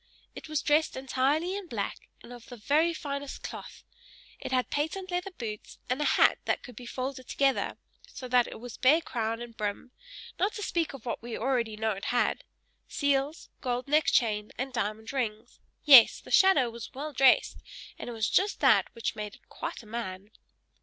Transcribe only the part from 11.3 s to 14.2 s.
already know it had seals, gold neck